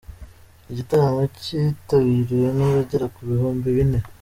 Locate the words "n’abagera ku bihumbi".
2.57-3.67